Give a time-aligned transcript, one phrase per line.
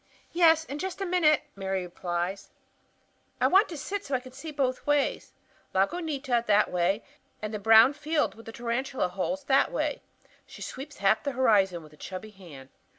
[0.31, 2.49] "Yes; in just a minute," Mary replies;
[3.39, 5.35] "I want to sit so that I can see both ways,
[5.75, 7.03] Lagunita that way
[7.39, 11.33] and the brown field with the tarantula holes that way," and she sweeps half the
[11.33, 12.69] horizon with a chubby hand.